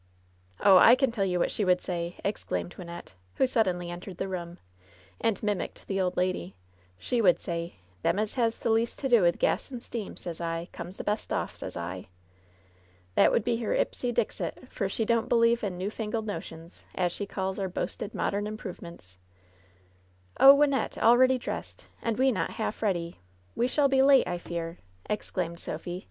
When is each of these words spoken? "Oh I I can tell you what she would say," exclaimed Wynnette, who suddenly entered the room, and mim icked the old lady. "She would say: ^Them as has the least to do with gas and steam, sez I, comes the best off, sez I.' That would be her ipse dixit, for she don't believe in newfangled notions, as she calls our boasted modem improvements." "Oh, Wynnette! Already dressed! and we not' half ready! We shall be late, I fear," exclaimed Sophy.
"Oh 0.61 0.77
I 0.77 0.93
I 0.93 0.95
can 0.95 1.11
tell 1.11 1.25
you 1.25 1.37
what 1.37 1.51
she 1.51 1.63
would 1.63 1.79
say," 1.79 2.15
exclaimed 2.25 2.73
Wynnette, 2.75 3.09
who 3.35 3.45
suddenly 3.45 3.91
entered 3.91 4.17
the 4.17 4.27
room, 4.27 4.57
and 5.19 5.43
mim 5.43 5.59
icked 5.59 5.85
the 5.85 6.01
old 6.01 6.17
lady. 6.17 6.55
"She 6.97 7.21
would 7.21 7.39
say: 7.39 7.75
^Them 8.03 8.19
as 8.19 8.33
has 8.33 8.57
the 8.57 8.71
least 8.71 8.97
to 8.97 9.09
do 9.09 9.21
with 9.21 9.37
gas 9.37 9.69
and 9.69 9.83
steam, 9.83 10.17
sez 10.17 10.41
I, 10.41 10.69
comes 10.71 10.97
the 10.97 11.03
best 11.03 11.31
off, 11.31 11.55
sez 11.55 11.77
I.' 11.77 12.07
That 13.13 13.31
would 13.31 13.43
be 13.43 13.57
her 13.57 13.75
ipse 13.75 14.01
dixit, 14.11 14.67
for 14.71 14.89
she 14.89 15.05
don't 15.05 15.29
believe 15.29 15.63
in 15.63 15.77
newfangled 15.77 16.25
notions, 16.25 16.81
as 16.95 17.11
she 17.11 17.27
calls 17.27 17.59
our 17.59 17.69
boasted 17.69 18.15
modem 18.15 18.47
improvements." 18.47 19.19
"Oh, 20.39 20.55
Wynnette! 20.57 20.97
Already 20.97 21.37
dressed! 21.37 21.85
and 22.01 22.17
we 22.17 22.31
not' 22.31 22.49
half 22.53 22.81
ready! 22.81 23.19
We 23.55 23.67
shall 23.67 23.87
be 23.87 24.01
late, 24.01 24.27
I 24.27 24.39
fear," 24.39 24.79
exclaimed 25.07 25.59
Sophy. 25.59 25.99